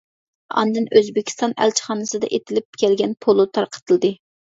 ئاندىن 0.59 0.85
ئۆزبېكىستان 0.99 1.53
ئەلچىخانىسىدا 1.65 2.29
ئېتىلىپ 2.37 2.79
كەلگەن 2.85 3.13
پولۇ 3.27 3.47
تارقىتىلدى. 3.59 4.13